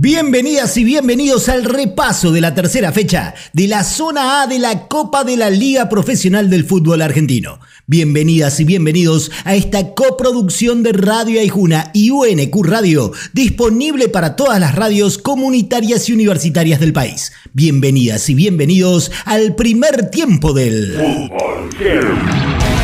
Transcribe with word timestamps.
Bienvenidas 0.00 0.76
y 0.76 0.84
bienvenidos 0.84 1.48
al 1.48 1.64
repaso 1.64 2.30
de 2.30 2.40
la 2.40 2.54
tercera 2.54 2.92
fecha 2.92 3.34
de 3.52 3.66
la 3.66 3.82
zona 3.82 4.42
A 4.42 4.46
de 4.46 4.60
la 4.60 4.86
Copa 4.86 5.24
de 5.24 5.36
la 5.36 5.50
Liga 5.50 5.88
Profesional 5.88 6.48
del 6.48 6.64
Fútbol 6.64 7.02
Argentino. 7.02 7.58
Bienvenidas 7.88 8.60
y 8.60 8.64
bienvenidos 8.64 9.32
a 9.42 9.56
esta 9.56 9.94
coproducción 9.94 10.84
de 10.84 10.92
Radio 10.92 11.40
Aijuna 11.40 11.90
y 11.94 12.10
UNQ 12.10 12.64
Radio, 12.64 13.10
disponible 13.32 14.08
para 14.08 14.36
todas 14.36 14.60
las 14.60 14.76
radios 14.76 15.18
comunitarias 15.18 16.08
y 16.08 16.12
universitarias 16.12 16.78
del 16.78 16.92
país. 16.92 17.32
Bienvenidas 17.52 18.30
y 18.30 18.36
bienvenidos 18.36 19.10
al 19.24 19.56
primer 19.56 20.10
tiempo 20.10 20.52
del 20.52 20.92
Fútbol. 20.92 22.77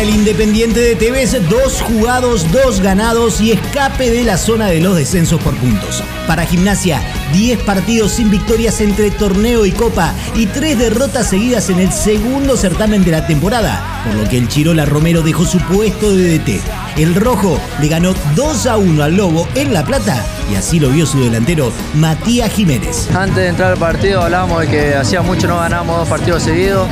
El 0.00 0.10
Independiente 0.10 0.80
de 0.80 0.94
Tevez, 0.94 1.36
dos 1.48 1.80
jugados, 1.80 2.50
dos 2.52 2.80
ganados 2.80 3.40
y 3.40 3.52
escape 3.52 4.10
de 4.10 4.24
la 4.24 4.36
zona 4.36 4.66
de 4.66 4.80
los 4.80 4.96
descensos 4.96 5.40
por 5.40 5.54
puntos. 5.56 6.02
Para 6.26 6.44
Gimnasia, 6.44 7.00
10 7.32 7.62
partidos 7.62 8.12
sin 8.12 8.30
victorias 8.30 8.80
entre 8.80 9.10
torneo 9.10 9.64
y 9.64 9.72
copa 9.72 10.12
y 10.34 10.46
tres 10.46 10.78
derrotas 10.78 11.30
seguidas 11.30 11.70
en 11.70 11.78
el 11.78 11.92
segundo 11.92 12.56
certamen 12.56 13.04
de 13.04 13.12
la 13.12 13.26
temporada, 13.26 14.02
por 14.04 14.14
lo 14.14 14.28
que 14.28 14.36
el 14.36 14.48
Chirola 14.48 14.84
Romero 14.84 15.22
dejó 15.22 15.44
su 15.44 15.58
puesto 15.60 16.14
de 16.14 16.38
DT. 16.38 16.60
El 16.96 17.14
Rojo 17.14 17.58
le 17.80 17.88
ganó 17.88 18.14
2 18.34 18.66
a 18.66 18.76
1 18.76 19.02
al 19.02 19.16
Lobo 19.16 19.46
en 19.54 19.72
La 19.72 19.84
Plata 19.84 20.24
y 20.50 20.56
así 20.56 20.80
lo 20.80 20.90
vio 20.90 21.06
su 21.06 21.20
delantero 21.20 21.72
Matías 21.94 22.52
Jiménez. 22.52 23.08
Antes 23.14 23.36
de 23.36 23.48
entrar 23.48 23.72
al 23.72 23.78
partido 23.78 24.22
hablábamos 24.22 24.60
de 24.60 24.68
que 24.68 24.94
hacía 24.94 25.22
mucho 25.22 25.46
no 25.46 25.58
ganábamos 25.58 25.98
dos 25.98 26.08
partidos 26.08 26.42
seguidos. 26.42 26.88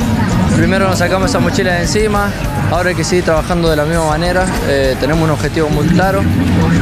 Primero 0.57 0.89
nos 0.89 0.99
sacamos 0.99 1.31
esa 1.31 1.41
mochila 1.41 1.75
de 1.75 1.83
encima, 1.83 2.31
ahora 2.71 2.91
hay 2.91 2.95
que 2.95 3.05
seguir 3.05 3.25
trabajando 3.25 3.69
de 3.69 3.77
la 3.77 3.85
misma 3.85 4.07
manera, 4.07 4.47
eh, 4.69 4.97
tenemos 5.01 5.25
un 5.25 5.31
objetivo 5.31 5.69
muy 5.69 5.87
claro 5.89 6.23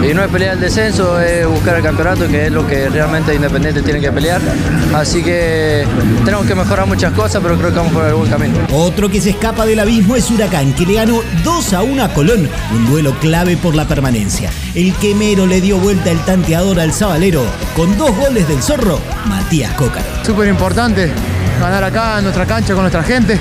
y 0.09 0.12
no 0.14 0.23
es 0.23 0.31
pelear 0.31 0.55
el 0.55 0.61
descenso, 0.61 1.19
es 1.19 1.47
buscar 1.47 1.77
el 1.77 1.83
campeonato 1.83 2.29
que 2.29 2.47
es 2.47 2.53
lo 2.53 2.67
que 2.67 2.89
realmente 2.91 3.34
Independiente 3.34 3.83
tiene 3.83 4.01
que 4.01 4.12
pelear. 4.12 4.41
Así 4.95 5.23
que 5.23 5.87
tenemos 6.25 6.47
que 6.47 6.55
mejorar 6.55 6.87
muchas 6.87 7.12
cosas, 7.12 7.41
pero 7.42 7.56
creo 7.56 7.70
que 7.70 7.77
vamos 7.77 7.92
por 7.92 8.05
el 8.05 8.14
buen 8.14 8.31
camino. 8.31 8.55
Otro 8.73 9.09
que 9.09 9.20
se 9.20 9.31
escapa 9.31 9.64
del 9.64 9.81
abismo 9.81 10.17
es 10.17 10.31
Huracán, 10.31 10.75
que 10.75 10.84
le 10.84 10.95
ganó 10.95 11.20
2 11.42 11.73
a 11.73 11.83
1 11.83 12.05
a 12.05 12.09
Colón, 12.09 12.48
un 12.75 12.86
duelo 12.86 13.14
clave 13.20 13.57
por 13.57 13.75
la 13.75 13.89
permanencia. 13.89 14.51
El 14.75 14.92
quemero 14.95 15.47
le 15.47 15.61
dio 15.61 15.79
vuelta 15.79 16.11
el 16.11 16.19
tanteador 16.20 16.79
al 16.79 16.92
Zabalero 16.92 17.45
con 17.75 17.97
dos 17.97 18.14
goles 18.17 18.47
del 18.48 18.62
zorro, 18.62 19.01
Matías 19.27 19.73
Cócaro. 19.75 20.07
Súper 20.25 20.48
importante 20.48 21.11
ganar 21.61 21.84
acá 21.84 22.19
en 22.19 22.25
nuestra 22.25 22.47
cancha 22.47 22.75
con 22.75 22.83
nuestra 22.83 23.03
gente. 23.03 23.39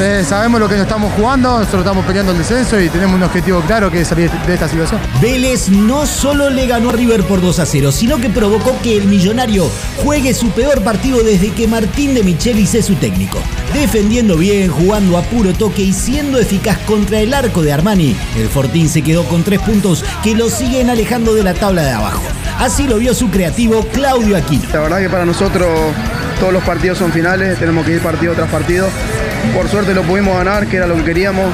Eh, 0.00 0.22
sabemos 0.24 0.60
lo 0.60 0.68
que 0.68 0.76
nos 0.76 0.84
estamos 0.84 1.12
jugando, 1.14 1.58
nosotros 1.58 1.80
estamos 1.80 2.06
peleando 2.06 2.30
el 2.30 2.38
descenso 2.38 2.80
y 2.80 2.88
tenemos 2.88 3.16
un 3.16 3.24
objetivo 3.24 3.60
claro 3.62 3.90
que 3.90 4.02
es 4.02 4.06
salir 4.06 4.30
de 4.30 4.54
esta 4.54 4.68
situación. 4.68 5.00
Vélez 5.20 5.68
no 5.70 6.06
solo 6.06 6.50
le 6.50 6.68
ganó 6.68 6.90
a 6.90 6.92
River 6.92 7.24
por 7.24 7.40
2 7.40 7.58
a 7.58 7.66
0, 7.66 7.90
sino 7.90 8.18
que 8.18 8.30
provocó 8.30 8.78
que 8.80 8.96
el 8.96 9.08
millonario 9.08 9.68
juegue 10.04 10.34
su 10.34 10.50
peor 10.50 10.82
partido 10.82 11.24
desde 11.24 11.50
que 11.50 11.66
Martín 11.66 12.14
de 12.14 12.22
Michelis 12.22 12.76
es 12.76 12.86
su 12.86 12.94
técnico. 12.94 13.40
Defendiendo 13.74 14.36
bien, 14.36 14.70
jugando 14.70 15.18
a 15.18 15.22
puro 15.22 15.52
toque 15.52 15.82
y 15.82 15.92
siendo 15.92 16.38
eficaz 16.38 16.78
contra 16.86 17.18
el 17.18 17.34
arco 17.34 17.62
de 17.62 17.72
Armani, 17.72 18.16
el 18.36 18.48
Fortín 18.48 18.88
se 18.88 19.02
quedó 19.02 19.24
con 19.24 19.42
tres 19.42 19.58
puntos 19.58 20.04
que 20.22 20.36
lo 20.36 20.48
siguen 20.48 20.90
alejando 20.90 21.34
de 21.34 21.42
la 21.42 21.54
tabla 21.54 21.82
de 21.82 21.90
abajo. 21.90 22.22
Así 22.60 22.86
lo 22.86 22.98
vio 22.98 23.14
su 23.14 23.30
creativo 23.30 23.84
Claudio 23.92 24.36
Aquino. 24.36 24.62
La 24.72 24.80
verdad 24.80 24.98
que 25.00 25.10
para 25.10 25.24
nosotros 25.24 25.68
todos 26.38 26.52
los 26.52 26.62
partidos 26.62 26.98
son 26.98 27.12
finales, 27.12 27.58
tenemos 27.58 27.84
que 27.84 27.92
ir 27.92 28.00
partido 28.00 28.34
tras 28.34 28.50
partido. 28.50 28.88
Por 29.54 29.68
suerte 29.68 29.94
lo 29.94 30.02
pudimos 30.02 30.36
ganar, 30.36 30.66
que 30.66 30.76
era 30.76 30.86
lo 30.86 30.96
que 30.96 31.04
queríamos. 31.04 31.52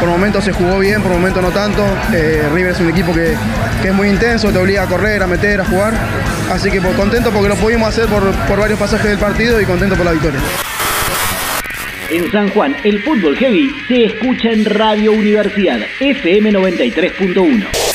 Por 0.00 0.08
momentos 0.08 0.44
se 0.44 0.52
jugó 0.52 0.78
bien, 0.78 1.02
por 1.02 1.12
momentos 1.12 1.42
no 1.42 1.50
tanto. 1.50 1.84
Eh, 2.12 2.48
River 2.52 2.72
es 2.72 2.80
un 2.80 2.88
equipo 2.88 3.12
que, 3.12 3.34
es 3.84 3.94
muy 3.94 4.08
intenso, 4.08 4.50
te 4.50 4.58
obliga 4.58 4.82
a 4.82 4.86
correr, 4.86 5.22
a 5.22 5.26
meter, 5.26 5.60
a 5.60 5.64
jugar. 5.64 5.94
Así 6.50 6.70
que 6.70 6.80
pues, 6.80 6.94
contento 6.96 7.30
porque 7.30 7.48
lo 7.48 7.56
pudimos 7.56 7.88
hacer 7.88 8.06
por, 8.06 8.30
por 8.46 8.58
varios 8.58 8.78
pasajes 8.78 9.06
del 9.06 9.18
partido 9.18 9.60
y 9.60 9.64
contento 9.64 9.96
por 9.96 10.06
la 10.06 10.12
victoria. 10.12 10.40
En 12.10 12.30
San 12.30 12.48
Juan, 12.50 12.76
el 12.84 13.02
fútbol 13.02 13.36
heavy 13.36 13.70
se 13.88 14.04
escucha 14.04 14.50
en 14.50 14.64
Radio 14.64 15.12
Universidad 15.12 15.80
FM 16.00 16.52
93.1. 16.52 17.85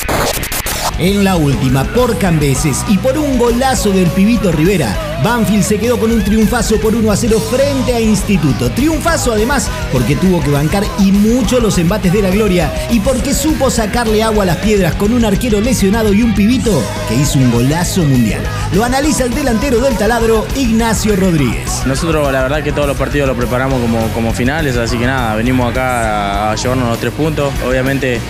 En 1.02 1.24
la 1.24 1.34
última, 1.34 1.82
por 1.82 2.16
Cambeses 2.16 2.84
y 2.88 2.96
por 2.96 3.18
un 3.18 3.36
golazo 3.36 3.90
del 3.90 4.06
pibito 4.10 4.52
Rivera, 4.52 4.96
Banfield 5.24 5.64
se 5.64 5.76
quedó 5.76 5.98
con 5.98 6.12
un 6.12 6.22
triunfazo 6.22 6.78
por 6.78 6.94
1 6.94 7.10
a 7.10 7.16
0 7.16 7.40
frente 7.50 7.92
a 7.92 8.00
Instituto. 8.00 8.70
Triunfazo 8.70 9.32
además 9.32 9.68
porque 9.90 10.14
tuvo 10.14 10.40
que 10.40 10.52
bancar 10.52 10.84
y 11.00 11.10
mucho 11.10 11.58
los 11.58 11.76
embates 11.78 12.12
de 12.12 12.22
la 12.22 12.30
gloria 12.30 12.72
y 12.88 13.00
porque 13.00 13.34
supo 13.34 13.68
sacarle 13.68 14.22
agua 14.22 14.44
a 14.44 14.46
las 14.46 14.58
piedras 14.58 14.94
con 14.94 15.12
un 15.12 15.24
arquero 15.24 15.60
lesionado 15.60 16.12
y 16.12 16.22
un 16.22 16.36
pibito 16.36 16.80
que 17.08 17.16
hizo 17.16 17.40
un 17.40 17.50
golazo 17.50 18.04
mundial. 18.04 18.44
Lo 18.72 18.84
analiza 18.84 19.24
el 19.24 19.34
delantero 19.34 19.80
del 19.80 19.98
taladro, 19.98 20.46
Ignacio 20.54 21.16
Rodríguez. 21.16 21.82
Nosotros 21.84 22.32
la 22.32 22.42
verdad 22.42 22.62
que 22.62 22.70
todos 22.70 22.86
los 22.86 22.96
partidos 22.96 23.26
los 23.26 23.36
preparamos 23.36 23.80
como, 23.80 24.06
como 24.10 24.32
finales, 24.32 24.76
así 24.76 24.98
que 24.98 25.06
nada, 25.06 25.34
venimos 25.34 25.68
acá 25.68 26.52
a 26.52 26.54
llevarnos 26.54 26.90
los 26.90 27.00
tres 27.00 27.12
puntos. 27.12 27.52
Obviamente 27.68 28.20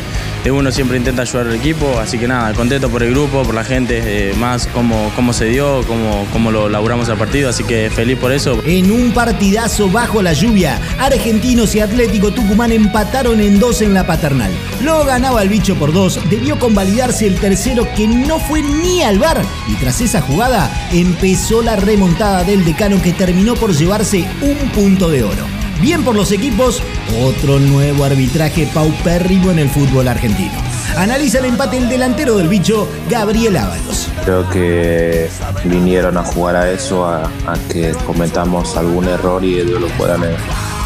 uno 0.50 0.72
siempre 0.72 0.96
intenta 0.96 1.22
ayudar 1.22 1.46
al 1.46 1.54
equipo, 1.54 1.98
así 2.00 2.18
que 2.18 2.26
nada, 2.26 2.52
contento 2.54 2.90
por 2.90 3.02
el 3.02 3.10
grupo, 3.10 3.42
por 3.42 3.54
la 3.54 3.64
gente, 3.64 4.02
eh, 4.04 4.34
más 4.34 4.66
cómo, 4.66 5.12
cómo 5.14 5.32
se 5.32 5.46
dio, 5.46 5.84
cómo, 5.86 6.26
cómo 6.32 6.50
lo 6.50 6.68
laburamos 6.68 7.08
el 7.08 7.16
partido, 7.16 7.48
así 7.48 7.62
que 7.64 7.90
feliz 7.90 8.18
por 8.18 8.32
eso. 8.32 8.60
En 8.66 8.90
un 8.90 9.12
partidazo 9.12 9.88
bajo 9.88 10.20
la 10.20 10.32
lluvia, 10.32 10.80
Argentinos 10.98 11.74
y 11.74 11.80
Atlético 11.80 12.32
Tucumán 12.32 12.72
empataron 12.72 13.40
en 13.40 13.60
dos 13.60 13.82
en 13.82 13.94
la 13.94 14.06
paternal. 14.06 14.50
Lo 14.82 15.04
ganaba 15.04 15.42
el 15.42 15.48
bicho 15.48 15.76
por 15.76 15.92
dos, 15.92 16.18
debió 16.28 16.58
convalidarse 16.58 17.26
el 17.26 17.36
tercero 17.36 17.86
que 17.94 18.08
no 18.08 18.40
fue 18.40 18.62
ni 18.62 19.02
al 19.02 19.18
bar 19.18 19.40
y 19.68 19.74
tras 19.74 20.00
esa 20.00 20.20
jugada 20.20 20.70
empezó 20.92 21.62
la 21.62 21.76
remontada 21.76 22.42
del 22.42 22.64
decano 22.64 23.00
que 23.00 23.12
terminó 23.12 23.54
por 23.54 23.72
llevarse 23.72 24.26
un 24.40 24.56
punto 24.70 25.08
de 25.08 25.22
oro. 25.22 25.61
Bien 25.82 26.04
por 26.04 26.14
los 26.14 26.30
equipos, 26.30 26.80
otro 27.24 27.58
nuevo 27.58 28.04
arbitraje 28.04 28.68
paupérrimo 28.72 29.50
en 29.50 29.58
el 29.58 29.68
fútbol 29.68 30.06
argentino. 30.06 30.52
Analiza 30.96 31.40
el 31.40 31.46
empate 31.46 31.76
el 31.76 31.88
delantero 31.88 32.36
del 32.36 32.46
bicho, 32.46 32.88
Gabriel 33.10 33.56
Ábalos. 33.56 34.08
Creo 34.24 34.48
que 34.48 35.28
vinieron 35.64 36.16
a 36.18 36.22
jugar 36.22 36.54
a 36.54 36.70
eso, 36.70 37.04
a, 37.04 37.28
que 37.68 37.90
cometamos 38.06 38.76
algún 38.76 39.08
error 39.08 39.44
y 39.44 39.58
ellos 39.58 39.80
lo 39.80 39.88
puedan 39.98 40.22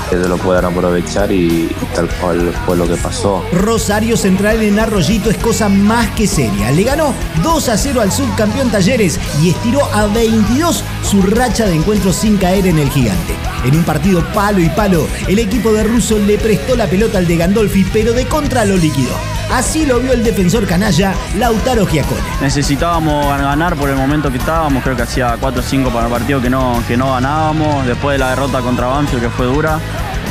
que 0.08 0.16
lo 0.16 0.36
puedan 0.38 0.64
aprovechar 0.64 1.30
y, 1.32 1.68
tal 1.94 2.08
cual 2.20 2.54
fue 2.64 2.76
lo 2.76 2.86
que 2.88 2.94
pasó. 2.94 3.44
Rosario 3.52 4.16
Central 4.16 4.62
en 4.62 4.78
Arroyito 4.78 5.30
es 5.30 5.36
cosa 5.36 5.68
más 5.68 6.08
que 6.10 6.26
seria. 6.26 6.70
Le 6.70 6.84
ganó 6.84 7.12
2 7.42 7.68
a 7.68 7.76
0 7.76 8.00
al 8.00 8.12
subcampeón 8.12 8.70
Talleres 8.70 9.18
y 9.42 9.50
estiró 9.50 9.84
a 9.92 10.06
22 10.06 10.84
su 11.06 11.22
racha 11.22 11.66
de 11.66 11.76
encuentros 11.76 12.16
sin 12.16 12.36
caer 12.36 12.66
en 12.66 12.78
el 12.78 12.90
gigante. 12.90 13.34
En 13.64 13.76
un 13.76 13.84
partido 13.84 14.24
palo 14.34 14.58
y 14.58 14.68
palo, 14.68 15.06
el 15.28 15.38
equipo 15.38 15.72
de 15.72 15.84
Russo 15.84 16.18
le 16.18 16.36
prestó 16.36 16.74
la 16.74 16.88
pelota 16.88 17.18
al 17.18 17.28
de 17.28 17.36
Gandolfi, 17.36 17.84
pero 17.92 18.12
de 18.12 18.26
contra 18.26 18.64
lo 18.64 18.76
líquido. 18.76 19.12
Así 19.52 19.86
lo 19.86 20.00
vio 20.00 20.12
el 20.12 20.24
defensor 20.24 20.66
canalla 20.66 21.14
Lautaro 21.38 21.86
Giacone. 21.86 22.20
Necesitábamos 22.40 23.24
ganar 23.38 23.76
por 23.76 23.88
el 23.88 23.94
momento 23.96 24.32
que 24.32 24.38
estábamos, 24.38 24.82
creo 24.82 24.96
que 24.96 25.02
hacía 25.02 25.36
4 25.38 25.60
o 25.60 25.64
5 25.64 25.90
para 25.90 26.06
el 26.06 26.12
partido 26.12 26.42
que 26.42 26.50
no, 26.50 26.82
que 26.88 26.96
no 26.96 27.12
ganábamos, 27.12 27.86
después 27.86 28.14
de 28.14 28.18
la 28.18 28.30
derrota 28.30 28.60
contra 28.60 28.88
Banfield 28.88 29.22
que 29.22 29.30
fue 29.30 29.46
dura. 29.46 29.78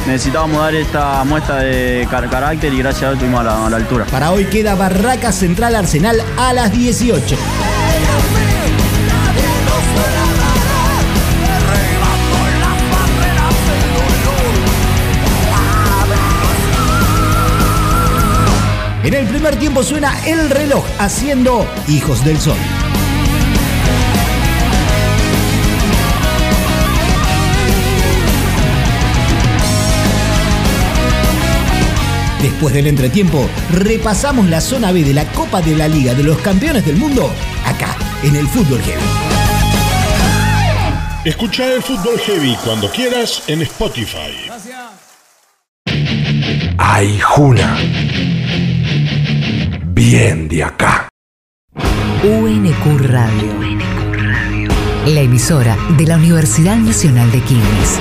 Necesitábamos 0.08 0.62
dar 0.62 0.76
esta 0.76 1.24
muestra 1.24 1.60
de 1.60 2.06
carácter 2.12 2.74
y 2.74 2.80
gracias 2.80 3.04
a 3.04 3.06
Dios 3.08 3.14
estuvimos 3.14 3.40
a 3.40 3.44
la, 3.44 3.66
a 3.66 3.70
la 3.70 3.78
altura. 3.78 4.06
Para 4.12 4.32
hoy 4.32 4.46
queda 4.46 4.76
Barraca 4.76 5.32
Central 5.32 5.74
Arsenal 5.74 6.22
a 6.38 6.52
las 6.52 6.74
18. 6.74 7.38
En 19.06 19.14
el 19.14 19.28
primer 19.28 19.56
tiempo 19.58 19.84
suena 19.84 20.18
el 20.26 20.50
reloj 20.50 20.84
haciendo 20.98 21.72
Hijos 21.88 22.26
del 22.26 22.40
Sol. 22.40 22.58
Después 32.42 32.74
del 32.74 32.88
entretiempo, 32.88 33.48
repasamos 33.74 34.50
la 34.50 34.60
zona 34.60 34.92
B 34.92 35.04
de 35.04 35.14
la 35.14 35.26
Copa 35.34 35.62
de 35.62 35.76
la 35.76 35.88
Liga 35.88 36.16
de 36.16 36.24
los 36.24 36.40
Campeones 36.40 36.84
del 36.84 36.96
Mundo, 36.96 37.30
acá, 37.64 37.96
en 38.24 38.36
el 38.36 38.48
Fútbol 38.48 38.82
Heavy. 38.82 39.04
Escucha 41.26 41.76
el 41.76 41.84
Fútbol 41.84 42.20
Heavy 42.22 42.58
cuando 42.66 42.90
quieras 42.90 43.44
en 43.46 43.62
Spotify. 43.62 44.48
Gracias. 44.48 44.80
Ay, 46.80 47.20
Juna 47.20 47.78
bien 50.10 50.48
de 50.48 50.64
acá. 50.64 51.10
UNQ 52.24 53.02
Radio. 53.08 53.52
UNQ 53.58 54.14
Radio. 54.14 54.70
La 55.08 55.22
emisora 55.22 55.76
de 55.98 56.06
la 56.06 56.18
Universidad 56.18 56.78
Nacional 56.78 57.32
de 57.32 57.42
Quilmes. 57.42 58.00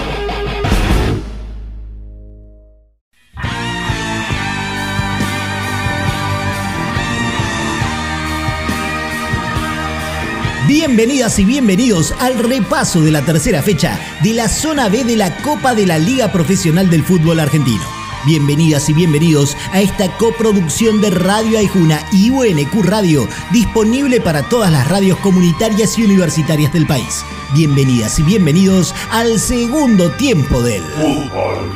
Bienvenidas 10.68 11.38
y 11.38 11.46
bienvenidos 11.46 12.12
al 12.20 12.38
repaso 12.38 13.00
de 13.00 13.12
la 13.12 13.22
tercera 13.22 13.62
fecha 13.62 13.98
de 14.22 14.34
la 14.34 14.48
zona 14.48 14.90
B 14.90 15.04
de 15.04 15.16
la 15.16 15.34
Copa 15.38 15.74
de 15.74 15.86
la 15.86 15.98
Liga 15.98 16.30
Profesional 16.30 16.90
del 16.90 17.02
Fútbol 17.02 17.40
Argentino. 17.40 18.03
Bienvenidas 18.26 18.88
y 18.88 18.94
bienvenidos 18.94 19.54
a 19.72 19.82
esta 19.82 20.08
coproducción 20.16 21.02
de 21.02 21.10
Radio 21.10 21.58
Aijuna 21.58 22.00
y 22.10 22.30
UNQ 22.30 22.82
Radio, 22.82 23.28
disponible 23.52 24.18
para 24.18 24.42
todas 24.48 24.72
las 24.72 24.88
radios 24.88 25.18
comunitarias 25.18 25.98
y 25.98 26.04
universitarias 26.04 26.72
del 26.72 26.86
país. 26.86 27.22
Bienvenidas 27.52 28.18
y 28.18 28.22
bienvenidos 28.22 28.94
al 29.10 29.38
segundo 29.38 30.10
tiempo 30.12 30.62
del 30.62 30.82
Fútbol 30.84 31.70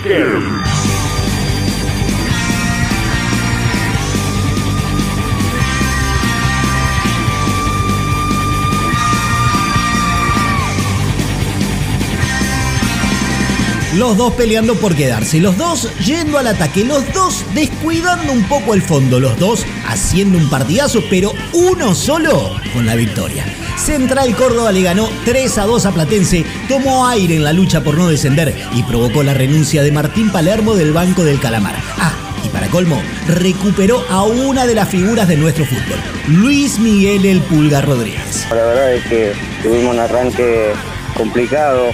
Los 13.94 14.19
dos 14.19 14.35
peleando 14.35 14.75
por 14.75 14.94
quedarse, 14.94 15.40
los 15.40 15.56
dos 15.56 15.88
yendo 16.05 16.37
al 16.37 16.46
ataque, 16.46 16.85
los 16.85 17.11
dos 17.14 17.43
descuidando 17.55 18.35
un 18.35 18.43
poco 18.44 18.75
el 18.75 18.82
fondo, 18.82 19.19
los 19.19 19.38
dos 19.38 19.64
haciendo 19.87 20.37
un 20.37 20.50
partidazo, 20.50 21.02
pero 21.08 21.32
uno 21.55 21.94
solo 21.94 22.55
con 22.75 22.85
la 22.85 22.96
victoria. 22.96 23.46
Central 23.79 24.37
Córdoba 24.37 24.73
le 24.73 24.82
ganó 24.82 25.08
3 25.25 25.58
a 25.58 25.64
2 25.64 25.87
a 25.87 25.93
Platense, 25.93 26.44
tomó 26.69 27.08
aire 27.08 27.37
en 27.37 27.44
la 27.44 27.55
lucha 27.55 27.82
por 27.82 27.96
no 27.96 28.08
descender 28.08 28.55
y 28.75 28.82
provocó 28.82 29.23
la 29.23 29.32
renuncia 29.32 29.82
de 29.82 29.90
Martín 29.90 30.31
Palermo 30.31 30.75
del 30.75 30.93
Banco 30.93 31.25
del 31.25 31.40
Calamar. 31.40 31.76
Ah, 31.99 32.12
y 32.44 32.49
para 32.50 32.69
colmo, 32.69 33.00
recuperó 33.26 34.05
a 34.11 34.25
una 34.25 34.67
de 34.67 34.75
las 34.75 34.90
figuras 34.90 35.29
de 35.29 35.38
nuestro 35.38 35.64
fútbol, 35.64 35.99
Luis 36.26 36.79
Miguel 36.79 37.25
El 37.25 37.40
Pulga 37.40 37.81
Rodríguez. 37.81 38.46
La 38.50 38.56
verdad 38.56 38.93
es 38.93 39.05
que 39.06 39.32
tuvimos 39.62 39.94
un 39.94 40.00
arranque 40.00 40.73
complicado, 41.17 41.90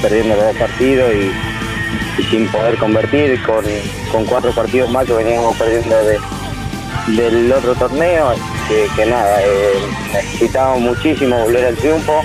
perdiendo 0.00 0.36
los 0.36 0.44
dos 0.44 0.56
partidos 0.56 1.12
y, 1.14 1.30
sin 2.30 2.48
poder 2.48 2.76
convertir 2.78 3.40
con, 3.42 4.24
cuatro 4.26 4.52
partidos 4.52 4.90
más 4.90 5.06
que 5.06 5.12
veníamos 5.12 5.56
perdiendo 5.56 5.96
del 7.06 7.52
otro 7.52 7.74
torneo, 7.74 8.34
que, 8.96 9.06
nada, 9.06 9.40
eh, 9.42 9.72
necesitábamos 10.12 10.80
muchísimo 10.80 11.38
volver 11.38 11.66
al 11.66 11.76
triunfo, 11.76 12.22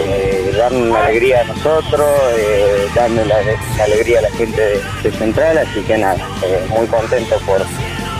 eh, 0.00 0.52
darnos 0.56 0.82
una 0.90 1.04
alegría 1.04 1.40
a 1.40 1.44
nosotros, 1.44 2.08
eh, 2.36 2.86
darle 2.94 3.24
la, 3.24 3.36
alegría 3.82 4.20
a 4.20 4.22
la 4.22 4.30
gente 4.30 4.60
de, 4.60 4.80
de 5.02 5.10
Central, 5.12 5.58
así 5.58 5.80
que 5.82 5.98
nada, 5.98 6.16
eh, 6.42 6.66
muy 6.70 6.86
contento 6.86 7.38
por, 7.40 7.64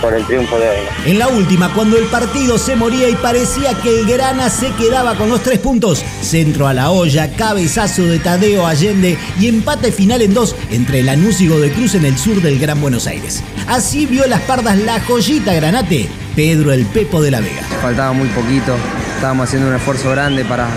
por 0.00 0.14
el 0.14 0.24
triunfo 0.26 0.58
de 0.58 0.68
hoy. 0.68 0.76
En 1.06 1.18
la 1.18 1.28
última, 1.28 1.72
cuando 1.74 1.96
el 1.96 2.04
partido 2.06 2.58
se 2.58 2.76
moría 2.76 3.08
y 3.08 3.14
parecía 3.16 3.74
que 3.74 4.00
el 4.00 4.06
Grana 4.06 4.50
se 4.50 4.70
quedaba 4.72 5.14
con 5.16 5.28
los 5.28 5.42
tres 5.42 5.58
puntos, 5.58 6.04
centro 6.22 6.66
a 6.66 6.74
la 6.74 6.90
olla, 6.90 7.30
cabezazo 7.32 8.02
de 8.04 8.18
Tadeo 8.18 8.66
Allende 8.66 9.18
y 9.38 9.48
empate 9.48 9.92
final 9.92 10.22
en 10.22 10.34
dos 10.34 10.54
entre 10.70 11.02
Lanús 11.02 11.40
y 11.40 11.48
de 11.48 11.70
Cruz 11.72 11.94
en 11.94 12.04
el 12.04 12.18
sur 12.18 12.40
del 12.42 12.58
Gran 12.58 12.80
Buenos 12.80 13.06
Aires. 13.06 13.42
Así 13.66 14.06
vio 14.06 14.26
las 14.26 14.40
pardas 14.42 14.78
la 14.78 15.00
joyita 15.00 15.54
Granate, 15.54 16.08
Pedro 16.36 16.72
el 16.72 16.86
Pepo 16.86 17.20
de 17.20 17.30
la 17.30 17.40
Vega. 17.40 17.62
Faltaba 17.82 18.12
muy 18.12 18.28
poquito, 18.28 18.74
estábamos 19.14 19.48
haciendo 19.48 19.68
un 19.68 19.74
esfuerzo 19.74 20.10
grande 20.10 20.44
para, 20.44 20.68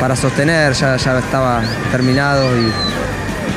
para 0.00 0.16
sostener, 0.16 0.72
ya, 0.72 0.96
ya 0.96 1.18
estaba 1.18 1.62
terminado 1.90 2.44
y 2.58 2.72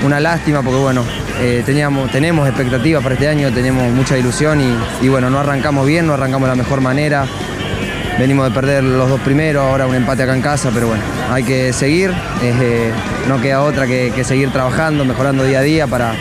una 0.03 0.19
lástima 0.19 0.61
porque 0.61 0.79
bueno, 0.79 1.03
eh, 1.39 1.63
teníamos, 1.65 2.11
tenemos 2.11 2.47
expectativas 2.47 3.03
para 3.03 3.15
este 3.15 3.27
año, 3.27 3.51
tenemos 3.51 3.91
mucha 3.91 4.17
ilusión 4.17 4.59
y, 5.01 5.07
bueno, 5.07 5.29
no 5.29 5.39
arrancamos 5.39 5.85
bien, 5.85 6.07
no 6.07 6.13
arrancamos 6.13 6.49
de 6.49 6.55
la 6.55 6.63
mejor 6.63 6.81
manera. 6.81 7.25
Venimos 8.19 8.49
de 8.49 8.51
perder 8.51 8.83
los 8.83 9.09
dos 9.09 9.21
primeros, 9.21 9.63
ahora 9.63 9.85
un 9.85 9.93
empate 9.93 10.23
acá 10.23 10.33
en 10.33 10.41
casa, 10.41 10.71
pero 10.73 10.87
bueno, 10.87 11.03
hay 11.29 11.43
que 11.43 11.71
seguir, 11.71 12.11
eh, 12.41 12.91
no 13.27 13.39
queda 13.39 13.61
otra 13.61 13.85
que, 13.85 14.23
seguir 14.23 14.49
trabajando, 14.49 15.05
mejorando 15.05 15.43
día 15.43 15.59
a 15.59 15.61
día 15.61 15.85
para, 15.85 16.15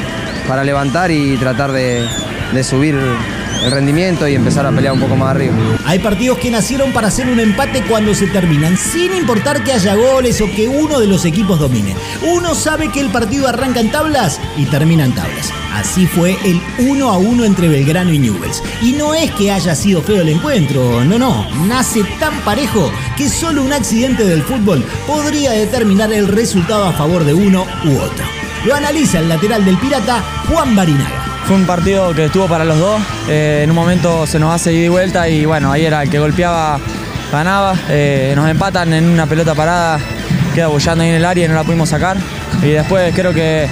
para 0.46 0.62
levantar 0.62 1.10
y 1.10 1.36
tratar 1.38 1.72
de, 1.72 2.06
de 2.52 2.64
subir 2.64 2.98
el 3.64 3.70
rendimiento 3.70 4.28
y 4.28 4.34
empezar 4.34 4.66
a 4.66 4.72
pelear 4.72 4.94
un 4.94 5.00
poco 5.00 5.16
más 5.16 5.30
arriba. 5.30 5.54
Hay 5.84 5.98
partidos 5.98 6.38
que 6.38 6.50
nacieron 6.50 6.92
para 6.92 7.08
hacer 7.08 7.28
un 7.28 7.40
empate 7.40 7.82
cuando 7.82 8.14
se 8.14 8.26
terminan, 8.26 8.76
sin 8.76 9.14
importar 9.14 9.64
que 9.64 9.72
haya 9.72 9.94
goles 9.94 10.40
o 10.40 10.50
que 10.50 10.68
uno 10.68 11.00
de 11.00 11.06
los 11.06 11.24
equipos 11.24 11.58
domine. 11.58 11.94
Uno 12.22 12.54
sabe 12.54 12.90
que 12.90 13.00
el 13.00 13.10
partido 13.10 13.48
arranca 13.48 13.80
en 13.80 13.90
tablas 13.90 14.40
y 14.56 14.66
termina 14.66 15.04
en 15.04 15.14
tablas. 15.14 15.52
Así 15.72 16.06
fue 16.06 16.38
el 16.44 16.60
1 16.78 17.10
a 17.10 17.18
1 17.18 17.44
entre 17.44 17.68
Belgrano 17.68 18.12
y 18.12 18.18
Newells. 18.18 18.62
Y 18.80 18.92
no 18.92 19.14
es 19.14 19.30
que 19.32 19.52
haya 19.52 19.74
sido 19.74 20.02
feo 20.02 20.22
el 20.22 20.30
encuentro, 20.30 21.04
no, 21.04 21.18
no. 21.18 21.46
Nace 21.66 22.02
tan 22.18 22.34
parejo 22.40 22.90
que 23.16 23.28
solo 23.28 23.62
un 23.62 23.72
accidente 23.72 24.24
del 24.24 24.42
fútbol 24.42 24.84
podría 25.06 25.50
determinar 25.50 26.12
el 26.12 26.28
resultado 26.28 26.86
a 26.86 26.92
favor 26.92 27.24
de 27.24 27.34
uno 27.34 27.66
u 27.84 27.98
otro. 27.98 28.24
Lo 28.64 28.74
analiza 28.74 29.18
el 29.18 29.28
lateral 29.28 29.64
del 29.64 29.76
Pirata, 29.76 30.22
Juan 30.48 30.74
Barinaga. 30.74 31.25
Fue 31.46 31.54
un 31.54 31.64
partido 31.64 32.12
que 32.12 32.24
estuvo 32.24 32.48
para 32.48 32.64
los 32.64 32.76
dos. 32.76 33.00
Eh, 33.28 33.60
en 33.62 33.70
un 33.70 33.76
momento 33.76 34.26
se 34.26 34.36
nos 34.40 34.52
hace 34.52 34.72
ida 34.72 34.86
y 34.86 34.88
vuelta 34.88 35.28
y 35.28 35.44
bueno, 35.44 35.70
ahí 35.70 35.84
era 35.84 36.02
el 36.02 36.10
que 36.10 36.18
golpeaba, 36.18 36.80
ganaba. 37.30 37.76
Eh, 37.88 38.32
nos 38.34 38.50
empatan 38.50 38.92
en 38.92 39.08
una 39.08 39.26
pelota 39.26 39.54
parada, 39.54 40.00
queda 40.56 40.66
bollando 40.66 41.04
ahí 41.04 41.10
en 41.10 41.14
el 41.14 41.24
área 41.24 41.44
y 41.44 41.48
no 41.48 41.54
la 41.54 41.62
pudimos 41.62 41.88
sacar. 41.88 42.16
Y 42.62 42.70
después 42.70 43.14
creo 43.14 43.32
que 43.32 43.68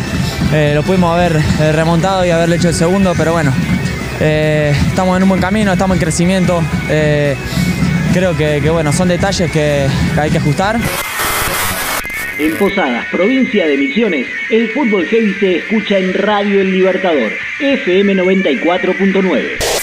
eh, 0.53 0.73
lo 0.73 0.85
pudimos 0.85 1.17
haber 1.17 1.43
remontado 1.75 2.25
y 2.25 2.31
haberle 2.31 2.57
hecho 2.57 2.69
el 2.69 2.77
segundo, 2.77 3.13
pero 3.19 3.33
bueno, 3.33 3.53
estamos 4.21 5.17
en 5.17 5.25
un 5.25 5.31
buen 5.31 5.41
camino, 5.41 5.73
estamos 5.73 5.97
en 5.97 6.01
crecimiento. 6.01 6.63
creo 8.13 8.37
que, 8.37 8.71
bueno, 8.71 8.93
son 8.93 9.09
detalles 9.09 9.51
que 9.51 9.89
hay 10.17 10.31
que 10.31 10.39
ajustar. 10.39 10.79
En 12.37 12.57
Posadas, 12.57 13.07
provincia 13.13 13.65
de 13.65 13.77
Misiones, 13.77 14.27
el 14.51 14.69
fútbol 14.71 15.07
heavy 15.07 15.35
se 15.35 15.57
escucha 15.59 15.99
en 15.99 16.13
Radio 16.15 16.61
El 16.61 16.73
Libertador, 16.73 17.31
FM 17.61 18.17
94.9. 18.17 19.75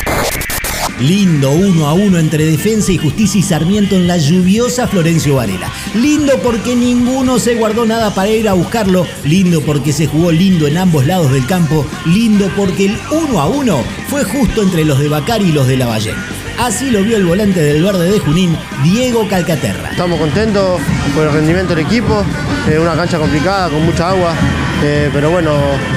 Lindo 1.00 1.52
1 1.52 1.88
a 1.88 1.94
1 1.94 2.20
entre 2.20 2.46
Defensa 2.46 2.92
y 2.92 2.98
Justicia 2.98 3.40
y 3.40 3.42
Sarmiento 3.42 3.96
en 3.96 4.06
la 4.06 4.18
lluviosa 4.18 4.86
Florencio 4.86 5.36
Varela. 5.36 5.72
Lindo 5.96 6.40
porque 6.44 6.76
ninguno 6.76 7.40
se 7.40 7.56
guardó 7.56 7.86
nada 7.86 8.14
para 8.14 8.30
ir 8.30 8.50
a 8.50 8.54
buscarlo. 8.54 9.08
Lindo 9.24 9.62
porque 9.62 9.94
se 9.94 10.08
jugó 10.08 10.32
lindo 10.32 10.68
en 10.68 10.78
ambos 10.78 11.08
lados 11.08 11.32
del 11.32 11.48
campo. 11.48 11.88
Lindo 12.06 12.52
porque 12.58 12.86
el 12.86 12.98
1 13.12 13.40
a 13.40 13.48
1 13.48 13.84
fue 14.10 14.26
justo 14.26 14.62
entre 14.62 14.84
los 14.84 15.00
de 15.00 15.08
Bacari 15.08 15.46
y 15.46 15.52
los 15.54 15.68
de 15.68 15.78
Lavallén. 15.78 16.16
Así 16.62 16.92
lo 16.92 17.02
vio 17.02 17.18
el 17.18 17.26
volante 17.26 17.60
del 17.60 17.82
verde 17.82 18.08
de 18.12 18.20
Junín, 18.20 18.56
Diego 18.84 19.28
Calcaterra. 19.28 19.90
Estamos 19.90 20.20
contentos 20.20 20.80
por 21.16 21.26
el 21.26 21.34
rendimiento 21.34 21.74
del 21.74 21.88
equipo, 21.88 22.24
Es 22.70 22.78
una 22.78 22.94
cancha 22.94 23.18
complicada, 23.18 23.68
con 23.68 23.84
mucha 23.84 24.10
agua, 24.10 24.36
eh, 24.84 25.10
pero 25.12 25.32
bueno, 25.32 25.54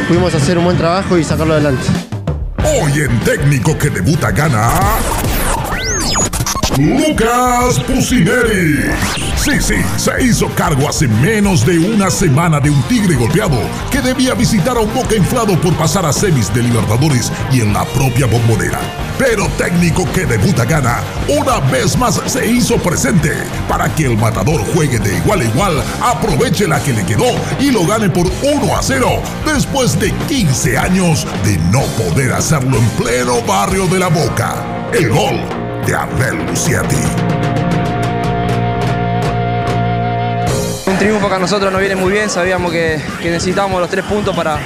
pudimos 0.08 0.34
hacer 0.34 0.56
un 0.56 0.64
buen 0.64 0.78
trabajo 0.78 1.18
y 1.18 1.24
sacarlo 1.24 1.52
adelante. 1.52 1.84
Hoy 2.64 2.92
en 2.98 3.20
técnico 3.20 3.76
que 3.76 3.90
debuta 3.90 4.30
gana. 4.30 4.70
Lucas 6.78 7.78
Pusineri. 7.86 8.90
Sí, 9.36 9.60
sí, 9.60 9.74
se 9.96 10.24
hizo 10.24 10.48
cargo 10.56 10.88
hace 10.88 11.06
menos 11.06 11.64
de 11.64 11.78
una 11.78 12.10
semana 12.10 12.58
de 12.58 12.70
un 12.70 12.82
tigre 12.84 13.14
golpeado 13.14 13.58
que 13.92 14.00
debía 14.00 14.34
visitar 14.34 14.76
a 14.76 14.80
un 14.80 14.92
boca 14.92 15.14
inflado 15.14 15.60
por 15.60 15.72
pasar 15.74 16.04
a 16.04 16.12
semis 16.12 16.52
de 16.52 16.62
Libertadores 16.62 17.30
y 17.52 17.60
en 17.60 17.72
la 17.72 17.84
propia 17.84 18.26
bombonera. 18.26 18.80
Pero 19.18 19.46
técnico 19.56 20.10
que 20.12 20.26
debuta 20.26 20.64
gana, 20.64 21.00
una 21.28 21.60
vez 21.70 21.96
más 21.96 22.20
se 22.26 22.44
hizo 22.44 22.76
presente 22.78 23.32
para 23.68 23.94
que 23.94 24.06
el 24.06 24.18
matador 24.18 24.60
juegue 24.74 24.98
de 24.98 25.16
igual 25.18 25.42
a 25.42 25.44
igual, 25.44 25.84
aproveche 26.02 26.66
la 26.66 26.82
que 26.82 26.92
le 26.92 27.06
quedó 27.06 27.30
y 27.60 27.70
lo 27.70 27.86
gane 27.86 28.10
por 28.10 28.26
1 28.42 28.76
a 28.76 28.82
0 28.82 29.22
después 29.46 29.98
de 30.00 30.10
15 30.26 30.76
años 30.76 31.24
de 31.44 31.56
no 31.70 31.82
poder 32.02 32.32
hacerlo 32.32 32.78
en 32.78 32.88
pleno 33.04 33.40
barrio 33.42 33.86
de 33.86 33.98
la 34.00 34.08
Boca. 34.08 34.90
El 34.92 35.10
gol 35.10 35.63
de 35.86 35.94
Abel 35.94 36.46
Luciati. 36.46 36.96
Un 40.86 40.98
triunfo 40.98 41.28
que 41.28 41.34
a 41.34 41.38
nosotros 41.38 41.72
nos 41.72 41.80
viene 41.80 41.96
muy 41.96 42.12
bien, 42.12 42.30
sabíamos 42.30 42.72
que, 42.72 43.00
que 43.20 43.30
necesitábamos 43.30 43.80
los 43.80 43.90
tres 43.90 44.04
puntos 44.04 44.34
para, 44.34 44.58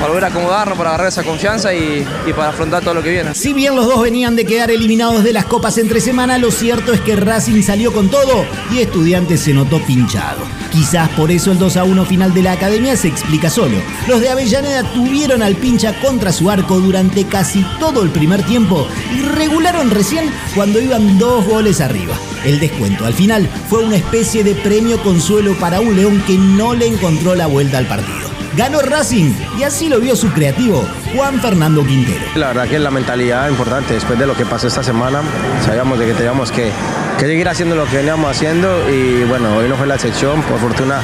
para 0.00 0.12
volver 0.12 0.24
a 0.24 0.28
acomodarnos, 0.28 0.78
para 0.78 0.90
agarrar 0.90 1.08
esa 1.08 1.22
confianza 1.22 1.74
y, 1.74 2.06
para 2.34 2.48
afrontar 2.48 2.82
todo 2.82 2.94
lo 2.94 3.02
que 3.02 3.10
viene. 3.10 3.34
Si 3.34 3.52
bien 3.52 3.76
los 3.76 3.86
dos 3.86 4.00
venían 4.00 4.34
de 4.34 4.46
quedar 4.46 4.70
eliminados 4.70 5.22
de 5.22 5.34
las 5.34 5.44
copas 5.44 5.76
entre 5.76 6.00
semana, 6.00 6.38
lo 6.38 6.50
cierto 6.50 6.94
es 6.94 7.00
que 7.02 7.16
Racing 7.16 7.62
salió 7.62 7.92
con 7.92 8.08
todo 8.08 8.46
y 8.72 8.78
Estudiantes 8.78 9.40
se 9.40 9.52
notó 9.52 9.78
pinchado. 9.84 10.40
Quizás 10.72 11.10
por 11.10 11.30
eso 11.30 11.52
el 11.52 11.58
2 11.58 11.76
a 11.76 11.84
1 11.84 12.04
final 12.06 12.32
de 12.32 12.42
la 12.42 12.52
academia 12.52 12.96
se 12.96 13.08
explica 13.08 13.50
solo. 13.50 13.76
Los 14.08 14.22
de 14.22 14.30
Avellaneda 14.30 14.84
tuvieron 14.94 15.42
al 15.42 15.56
pincha 15.56 16.00
contra 16.00 16.32
su 16.32 16.48
arco 16.48 16.80
durante 16.80 17.26
casi 17.26 17.62
todo 17.78 18.02
el 18.02 18.08
primer 18.08 18.42
tiempo 18.44 18.88
y 19.14 19.20
regularon 19.20 19.90
recién 19.90 20.32
cuando 20.54 20.80
iban 20.80 21.18
dos 21.18 21.44
goles 21.44 21.82
arriba. 21.82 22.14
El 22.44 22.58
descuento 22.58 23.04
al 23.04 23.12
final 23.12 23.50
fue 23.68 23.84
una 23.84 23.96
especie 23.96 24.44
de 24.44 24.54
premio 24.54 25.02
consuelo 25.02 25.54
para 25.58 25.80
un 25.80 25.94
León 25.94 26.22
que 26.26 26.38
no 26.38 26.72
le 26.72 26.86
encontró 26.86 27.34
la 27.34 27.46
vuelta 27.46 27.76
al 27.76 27.86
partido 27.86 28.29
ganó 28.56 28.80
Racing 28.80 29.32
y 29.58 29.62
así 29.62 29.88
lo 29.88 30.00
vio 30.00 30.16
su 30.16 30.30
creativo, 30.32 30.86
Juan 31.14 31.40
Fernando 31.40 31.84
Quintero. 31.84 32.24
La 32.34 32.48
verdad 32.48 32.68
que 32.68 32.76
es 32.76 32.80
la 32.80 32.90
mentalidad 32.90 33.48
importante 33.48 33.94
después 33.94 34.18
de 34.18 34.26
lo 34.26 34.36
que 34.36 34.44
pasó 34.44 34.66
esta 34.66 34.82
semana. 34.82 35.22
Sabíamos 35.64 35.98
de 35.98 36.06
que 36.06 36.14
teníamos 36.14 36.50
que, 36.50 36.70
que 37.18 37.26
seguir 37.26 37.48
haciendo 37.48 37.76
lo 37.76 37.86
que 37.86 37.96
veníamos 37.98 38.30
haciendo 38.30 38.90
y 38.90 39.24
bueno, 39.24 39.56
hoy 39.56 39.68
no 39.68 39.76
fue 39.76 39.86
la 39.86 39.94
excepción, 39.94 40.42
por 40.42 40.58
fortuna 40.58 41.00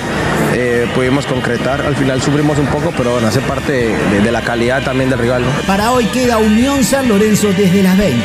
eh, 0.54 0.86
pudimos 0.94 1.26
concretar, 1.26 1.82
al 1.82 1.96
final 1.96 2.20
sufrimos 2.22 2.58
un 2.58 2.66
poco, 2.66 2.92
pero 2.96 3.12
bueno, 3.12 3.28
hace 3.28 3.40
parte 3.40 3.72
de, 3.72 4.20
de 4.20 4.32
la 4.32 4.42
calidad 4.42 4.82
también 4.82 5.10
del 5.10 5.18
rival. 5.18 5.42
¿no? 5.42 5.48
Para 5.66 5.90
hoy 5.92 6.06
queda 6.06 6.38
Unión 6.38 6.84
San 6.84 7.08
Lorenzo 7.08 7.48
desde 7.52 7.82
las 7.82 7.96
20. 7.96 8.24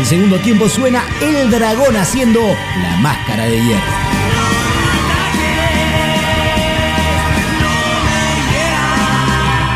El 0.00 0.06
segundo 0.06 0.38
tiempo 0.38 0.66
suena 0.66 1.04
el 1.20 1.50
dragón 1.50 1.94
haciendo 1.94 2.40
la 2.40 2.96
máscara 2.96 3.44
de 3.44 3.62
hierro. 3.62 3.92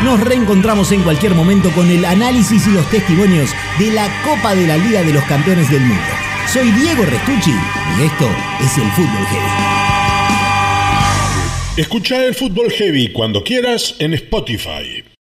Nos 0.03 0.19
reencontramos 0.19 0.91
en 0.91 1.03
cualquier 1.03 1.35
momento 1.35 1.69
con 1.71 1.89
el 1.91 2.03
análisis 2.05 2.65
y 2.65 2.71
los 2.71 2.89
testimonios 2.89 3.51
de 3.77 3.91
la 3.91 4.09
Copa 4.23 4.55
de 4.55 4.65
la 4.65 4.77
Liga 4.77 5.03
de 5.03 5.13
los 5.13 5.23
Campeones 5.25 5.69
del 5.69 5.81
Mundo. 5.81 6.03
Soy 6.51 6.71
Diego 6.71 7.05
Restucci 7.05 7.53
y 7.99 8.03
esto 8.03 8.27
es 8.61 8.77
el 8.79 8.89
Fútbol 8.91 9.27
Heavy. 9.27 9.45
Escucha 11.77 12.25
el 12.25 12.33
Fútbol 12.33 12.71
Heavy 12.71 13.11
cuando 13.11 13.43
quieras 13.43 13.95
en 13.99 14.15
Spotify. 14.15 15.14